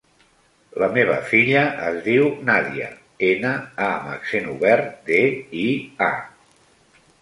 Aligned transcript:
La 0.83 0.87
meva 0.95 1.17
filla 1.31 1.61
es 1.91 1.99
diu 2.09 2.25
Nàdia: 2.49 2.89
ena, 3.31 3.55
a 3.91 3.93
amb 4.01 4.11
accent 4.17 4.53
obert, 4.59 4.93
de, 5.15 5.25
i, 5.65 5.67
a. 6.13 7.11